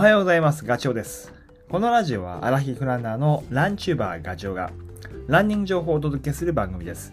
[0.00, 0.64] おはようございます。
[0.64, 1.30] ガチョウです。
[1.68, 4.70] このラジオはアラヒフランナーのランチューバーガチョウが
[5.26, 7.12] ランニング情報をお届けする番組です。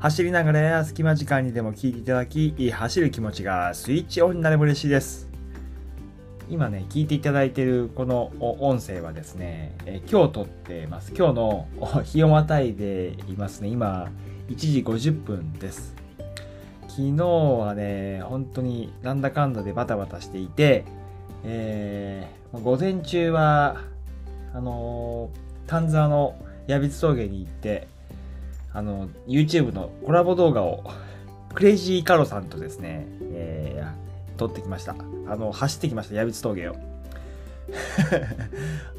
[0.00, 5.30] 走りながらや隙間時間にでも聞いていただき、走る気持ちがスイッチオンになれば嬉しいです。
[6.50, 11.14] 今ね、聞いていただいているこの音声はですね、え今日撮ってます。
[11.16, 11.68] 今日の
[12.04, 13.68] 日をまたいでいますね。
[13.68, 14.10] 今、
[14.50, 15.94] 1時50分です。
[16.82, 20.84] 昨日はね、本当になんだかんだでバタバタしていて、
[21.48, 23.76] えー、午前中は、
[24.52, 26.34] あのー、丹沢の
[26.66, 27.86] 矢光峠に行って、
[28.72, 30.82] あの、YouTube のコラボ動画を、
[31.54, 34.96] クレイジーカロさんとですね、えー、撮ってきました。
[35.28, 36.74] あの、走ってきました、矢光峠を。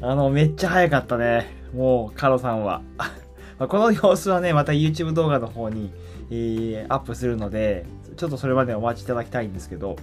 [0.00, 1.46] あの、めっちゃ早かったね。
[1.74, 2.80] もう、カロさんは。
[3.58, 5.92] この様子はね、また YouTube 動画の方に、
[6.30, 7.84] えー、アップするので、
[8.16, 9.96] ちょっとそれまでお待ちいただきたいんですけど、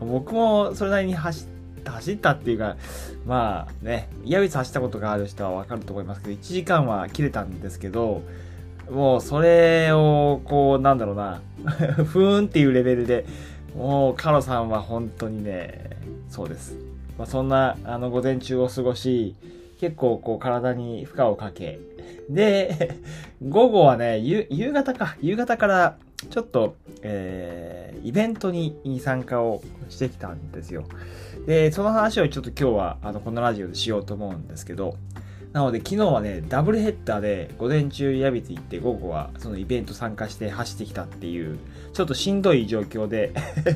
[0.00, 1.46] 僕もそれなりに走
[1.92, 2.76] 走ったっていうか、
[3.26, 8.22] まあね、矢光走ったことがある人はわかると思いますけど、1時間は切れたんですけど、
[8.90, 11.40] もうそれを、こう、なんだろうな、
[12.04, 13.24] ふーんっていうレベルで、
[13.76, 15.90] もうカロさんは本当にね、
[16.28, 16.76] そうです。
[17.18, 19.34] まあ、そんな、あの、午前中を過ごし、
[19.80, 21.78] 結構こう体に負荷をかけ、
[22.28, 22.94] で、
[23.46, 25.96] 午後はね、夕方か、夕方から
[26.30, 30.84] ちょっと、えー、イベントに参加をしてきたんですよ。
[31.46, 34.96] で、その話をちょっと今日は、あの、このラジオでしようと思うんですけど、
[35.52, 41.58] なので昨日はね、ダブルヘッダーで午前中矢光行って午後はそのイベント参加して走ってきたっていう、
[41.92, 43.32] ちょっとしんどい状況で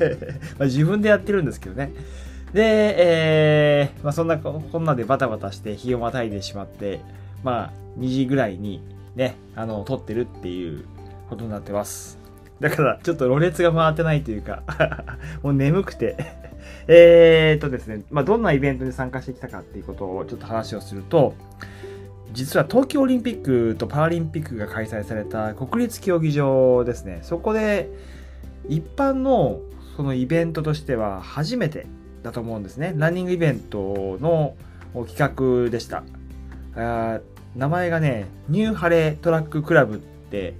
[0.59, 1.93] ま自分でやってるんですけどね。
[2.51, 6.99] で、えー、まあそんなこんなでバタバタして日をまたいでしまって、
[7.43, 8.81] まあ2時ぐらいに
[9.15, 10.83] ね、あの、撮ってるっていう
[11.29, 12.19] ことになってます。
[12.59, 14.63] だからちょっとろれつが回ってないというか
[15.43, 16.17] もう眠くて
[16.87, 21.33] えーっとですね、まあ、どんなイベントに参加してきたかっていうことをちょっと話をすると、
[22.31, 27.89] 実は東京オリンピックとパラリンピックが開催された国立競技場ですね、そこで
[28.67, 29.61] 一般の
[29.95, 31.87] そのイベントとしては初めて
[32.23, 32.93] だと思うんですね。
[32.95, 34.55] ランニングイベントの
[35.07, 36.03] 企画でした。
[36.75, 37.19] あ
[37.55, 40.53] 名前がね、ニューハレトラッククラブって、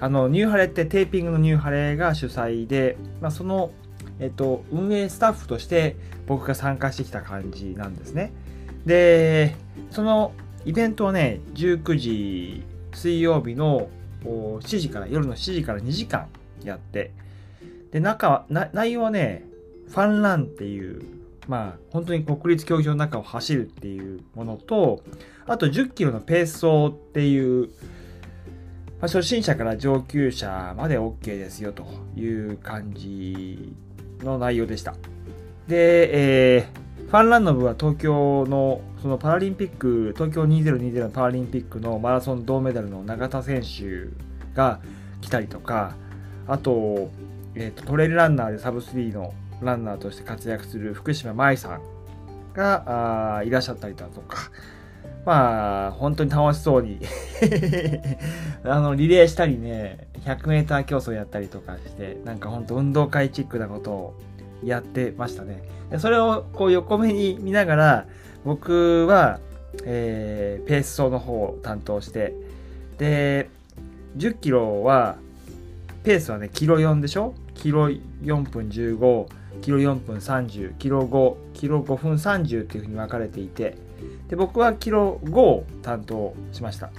[0.00, 3.70] あの、ニューハレってテーピングのニューハレが主催で、まあ、その
[4.20, 8.32] えっと、運営スタッフとして僕が参加してきた感じなんですね。
[8.86, 9.56] で、
[9.90, 10.32] その
[10.64, 12.64] イベントはね、19時
[12.94, 13.88] 水曜日の
[14.24, 16.28] 7時から、夜の7時から2時間
[16.62, 17.12] やって、
[17.90, 19.44] で、中は、内容はね、
[19.88, 21.02] ファンランっていう、
[21.46, 25.02] まあ、本当に国立競技場の中を走るっていうものと、
[25.46, 27.68] あと10キロのペース走っていう、
[29.00, 31.84] まあ、初心者から上級者まで OK ですよと
[32.16, 33.74] いう感じ
[34.24, 34.94] の内容でした。
[35.68, 44.08] で、えー、ファンランの部は東京のそのパラリンピック、東京2020のパラリンピックのマラソン銅メダルの永田選手
[44.54, 44.80] が
[45.20, 45.94] 来たりとか、
[46.46, 47.10] あと、
[47.54, 51.80] えーと、トレイルランナーでサブ3のランナーとして活躍する福島舞さん
[52.54, 54.50] がいらっしゃったりだとか、
[55.24, 57.00] まあ、本当に楽しそうに
[58.64, 64.14] あの、リレーしたりね、100メーター競争やったりとかして、なんか本当運動会チックなことを
[64.62, 65.62] やってましたね。
[65.98, 68.06] それをこう横目に見ながら、
[68.44, 69.40] 僕は、
[69.84, 72.34] えー、ペース走の方を担当して、
[72.98, 73.48] で、
[74.16, 75.16] 10キロは、
[76.02, 77.34] ペースはね、キロ4でしょ？
[77.54, 79.26] キロ4分15、
[79.62, 83.76] キロ4分30、キロ5、キロ5分30っていうふうに分かれていて、
[84.28, 86.90] で、僕はキロ5を担当しました。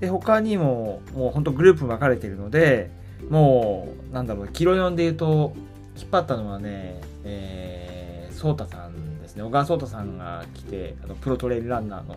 [0.00, 2.90] で、他にも、もう本当グループ分かれているので、
[3.30, 5.54] もう、なんだろう、キロ4で言うと、
[5.96, 9.42] 引っ張ったのはね、えー、ソータさんですね。
[9.42, 12.16] 小川ソータさんが来て、あのプロトレイルランナーの、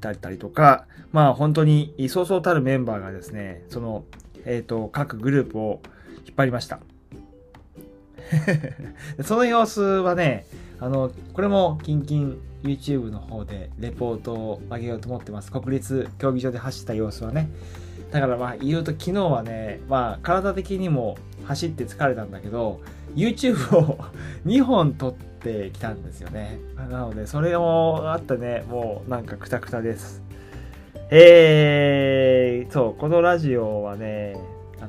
[0.00, 4.04] だったりとか、まあ本当にそうそうたるメンバーがですね、その、
[4.44, 5.80] えっ、ー、と、各グループを
[6.24, 6.78] 引っ張りました。
[9.22, 10.46] その様子はね、
[10.80, 15.50] あの、これもキンキン YouTube の方でレポートを上げようと思ってます。
[15.50, 17.48] 国立競技場で走った様子はね。
[18.10, 22.80] だからまあ言うと昨日はね、まあ体的にも走って疲れたんだけど、
[23.14, 23.98] YouTube を
[24.46, 26.58] 2本撮ってきたんですよね。
[26.76, 30.22] なのでそれもあってね、もうなんかクタクタです。
[31.10, 34.36] えー、そう、このラジオはね、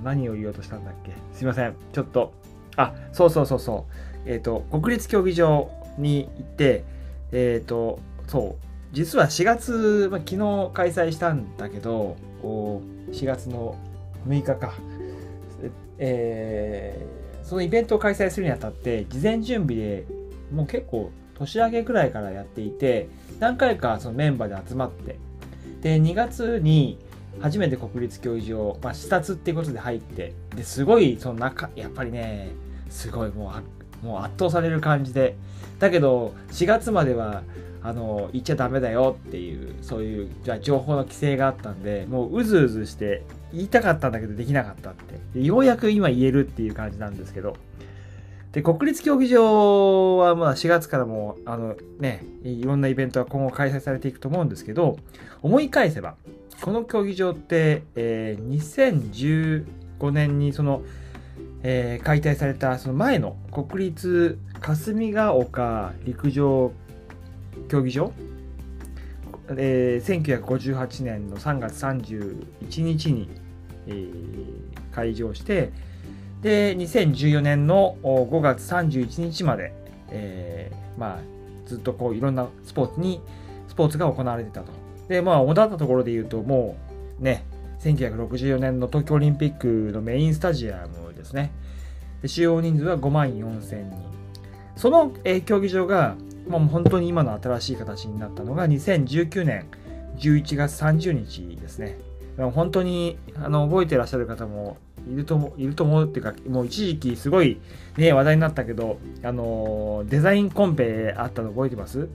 [0.03, 1.11] 何を言おうとしたんだっけ？
[1.33, 1.75] すいません。
[1.93, 2.33] ちょっと、
[2.75, 3.85] あ、そうそうそうそ
[4.25, 4.29] う。
[4.29, 6.83] えっ、ー、と、国立競技場に行って、
[7.31, 13.75] えっ、ー、と、そう、実は4月、まあ、昨日開催したんだけど、4月の
[14.27, 14.73] 6日か、
[15.97, 20.05] えー、そのイベントを開催するにあたって、事前準備で
[20.51, 23.09] もう結構年明けくらいからやっていて、
[23.39, 25.17] 何回かそのメンバーで集まって、
[25.81, 26.97] で、2月に
[27.39, 32.49] 初めて国立競技場、まあ、視察っていうことで入って、ですごい、その中、やっぱりね、
[32.89, 33.53] すごいも
[34.03, 35.35] う、もう圧倒される感じで、
[35.79, 37.43] だけど、4月までは、
[37.83, 44.93] あの、行っちゃダメだよっていう、そういう、じゃ情報の規制があったんで、もううずうずして、言いたかったんだけどできなかったっ
[45.33, 45.39] て。
[45.41, 47.55] ようやく今言えるっていう感じなんですけど。
[48.51, 54.97] で、国立競技場はまあ4月からも、あのね、いろんなイベントが今後開催されていくと思うんですけど、
[55.41, 56.15] 思い返せば、
[56.61, 59.65] この競技場って、えー、
[59.99, 60.81] 2015年にその、
[61.63, 66.73] えー、解体されたその前の国立霞ヶ丘陸上
[67.69, 68.11] 競技場、
[69.51, 73.29] えー、1958年の3月31日に、
[73.87, 75.71] えー、開場して
[76.41, 79.73] で2014年の5月31日まで、
[80.09, 81.19] えー、まあ、
[81.65, 83.21] ずっとこういろんなスポーツに
[83.69, 84.73] スポーツが行われてたと。
[85.07, 86.75] でまあ主だったところで言うとも
[87.21, 87.45] うね
[87.79, 91.53] 1964年の東京オリンピックのメインスタジアムですね。
[92.21, 94.16] で使用人数は5万4000人。
[94.77, 96.15] その、え、競技場が
[96.47, 99.65] もう本当に今の新しい形になったのが2019年
[100.17, 101.97] 11月30日ですね。
[102.37, 104.77] 本当にあの覚えてらっしゃる方も
[105.11, 107.59] いると思ういると思うっていうか、もう一時期すごい、
[107.97, 112.07] ね、話題になったけど、あのデザインコンペあったの覚えてます？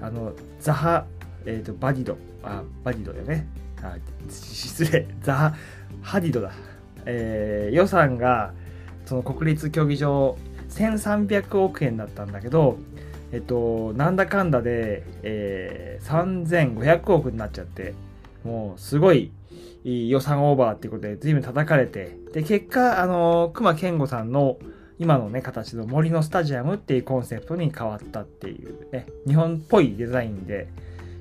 [0.00, 1.04] あのザハ、
[1.44, 3.46] えーと、バディド、あ、バディドだよね。
[3.82, 3.96] あ
[4.30, 5.54] 失礼、ザハ、
[6.02, 6.52] ハディドだ。
[7.04, 8.52] えー、予算が
[9.04, 10.36] その国立競技場
[10.70, 12.78] 1300億円だったんだけど、
[13.32, 17.94] えっと、なんだかんだで、えー、3500億になっちゃって、
[18.44, 19.32] もうすごい
[19.84, 24.58] 予算オーバーっていうことで随分叩かれて、で、結果、あの、熊健吾さんの
[24.98, 30.68] 今のね、形の森のスタジアムっていうコンセプトに変わったっていうね、日本っぽいデザインで、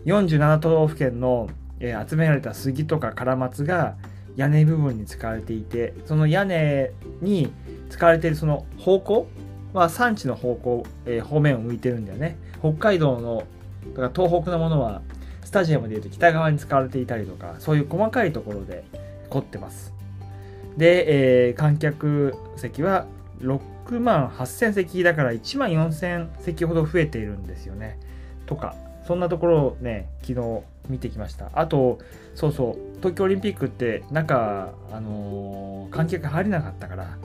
[0.06, 1.50] 47都道府県の、
[1.80, 3.96] えー、集められた杉とかカラマツが
[4.38, 6.92] 屋根部分に使われていて、その屋根
[7.22, 7.51] に
[7.89, 9.28] 使われているその方向
[9.74, 12.38] は産地の方向、えー、方面を向いてるんだよね。
[12.60, 13.44] 北海道の、
[13.95, 15.01] だから東北のものは、
[15.44, 18.84] スタジアムでいうと北側に使われていたりとか、そういう細かいところで
[19.30, 19.92] 凝ってます。
[20.78, 23.07] で、えー、観客席は
[23.42, 27.98] 6万8000席だから1万4000席ほど増えているんですよね。
[28.45, 28.75] とか、
[29.07, 31.50] そんなところをね、昨日見てきました。
[31.54, 32.00] あと、
[32.36, 37.18] そうそう、東京オリンピックって中、あのー、観客入れなかったから、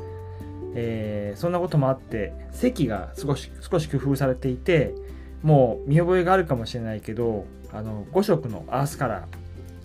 [0.74, 4.94] えー、そんなこともあって席が少し少し工夫されていて
[5.42, 9.24] もう見覚えがあるかもしれないけどあの5色のアースカラー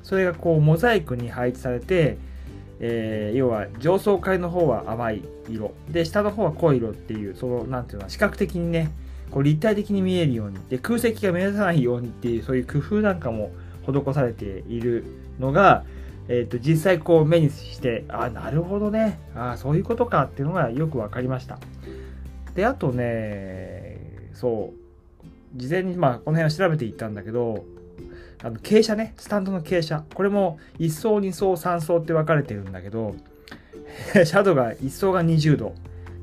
[0.03, 2.17] それがこうモザイクに配置されて、
[2.79, 8.91] えー、要は上層階の方は淡い色で下の方は濃い色っていうそのなんていうの視覚的にね
[9.31, 13.51] こう立体的に見えるようにで空席が目立たないようにっていうそういう工夫なんかも
[13.85, 15.05] 施されている
[15.39, 15.85] のが、
[16.27, 19.19] えーと、実際こう目にしてあなるほどね。
[19.35, 21.59] あそういうことかっていうのがよく分かりました。
[22.55, 27.65] であとねそう事前にまあこの辺を調べていったんだけど
[28.43, 29.13] あの傾斜ね。
[29.17, 30.05] スタンドの傾斜。
[30.13, 33.15] これも1層2層3層って分かれてるんだけど
[34.13, 35.73] シャドウが1層が20度。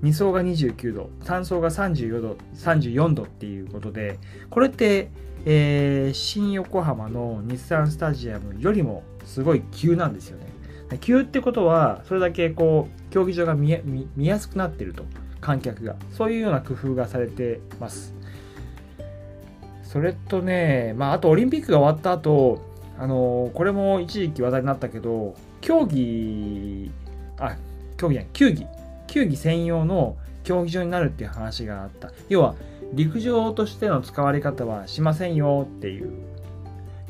[0.04, 4.18] 2層が29度3層が34度34度っていうことで
[4.50, 5.10] これって、
[5.44, 10.54] えー、新横浜の日産スタジアムよりもすごい急なんですよね。
[11.00, 13.70] 急ってことは、それだけこう、競技場が見
[14.18, 15.04] やすくなってると、
[15.40, 15.96] 観客が。
[16.10, 18.14] そういうような工夫がされてます。
[19.82, 22.60] それとね、まあ、あとオリンピックが終わった後、
[22.98, 26.90] あの、これも一時期話題になったけど、競技、
[27.38, 27.56] あ、
[27.96, 28.66] 競技やん球技、
[29.06, 32.12] 球技専用の競技場になるっていう話があった。
[32.28, 32.54] 要は、
[32.92, 36.12] 陸上としての使われ方はしませんよっていう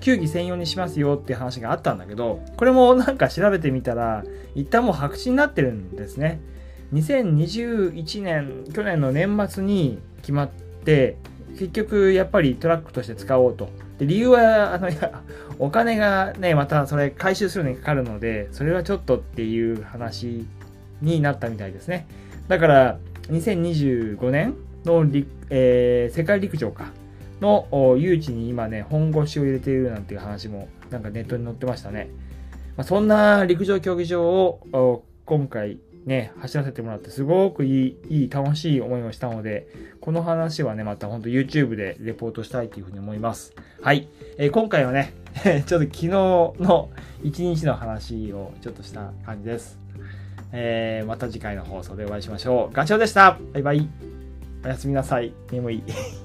[0.05, 4.23] 球技専用にしますよっていう話があったんだけど、これもなんか調べてみたら、
[4.55, 6.41] 一旦もう白紙になってるんですね。
[6.93, 10.49] 2021年、去年の年末に決まっ
[10.85, 11.17] て、
[11.59, 13.71] 結局やっぱりトラックとして使おうと。
[13.99, 14.91] で理由は、あの、
[15.59, 20.47] お金がね、またそれ回収するのにかかるので、それはちょっとっていう話
[21.01, 22.07] になったみたいですね。
[22.49, 22.99] だから、
[23.29, 25.05] 2025年の、
[25.51, 26.93] えー、世界陸上か。
[27.41, 27.67] の
[27.99, 32.09] 誘致に今ね、本腰を入れているなんていう話もなんかネットに載ってましたね。
[32.77, 39.69] まあ、そんな陸上競技場を今回ね、走らせてもらってすごくいい、いい、楽しい思いをしたので、
[40.01, 43.55] この話はね、またほんと YouTube でレポートしたいというふうに思います。
[43.81, 44.09] はい。
[44.37, 45.15] えー、今回はね、
[45.67, 46.91] ちょっと昨日の
[47.23, 49.79] 一日の話をちょっとした感じです。
[50.57, 52.75] えー、また次回の放送でお会いしましょう。
[52.75, 53.89] ガチョウでしたバイバイ
[54.65, 55.35] おやすみなさい。
[55.51, 55.83] 眠い。